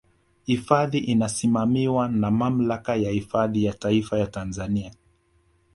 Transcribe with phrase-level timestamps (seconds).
[0.45, 4.91] Hifadhi inasimamiwa na Mamlaka ya Hifadhi ya Taifa ya Tanzania